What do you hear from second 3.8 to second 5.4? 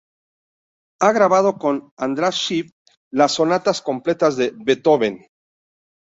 completas de Beethoven.